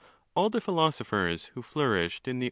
All 0.33 0.49
the 0.49 0.61
philosophers 0.61 1.51
who 1.53 1.61
flourished 1.61 2.27
in 2.27 2.39
the. 2.39 2.39